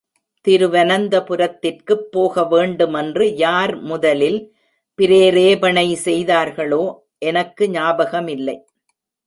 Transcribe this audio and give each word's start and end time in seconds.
திருவனந்தபுரத்திற்குப் 0.47 2.07
போகவேண்டுமென்று 2.11 3.35
யார் 3.35 3.75
முதலில் 3.81 4.39
பிரேரேபணை 4.99 5.93
செய்தார்களோ 5.93 6.83
எனக்கு 7.19 7.69
ஞாபகமில்லை. 7.69 8.57